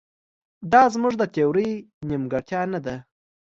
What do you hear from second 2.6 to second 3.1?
نه ده.